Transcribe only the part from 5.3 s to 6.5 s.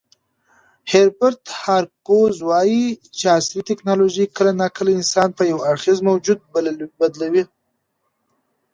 په یو اړخیز موجود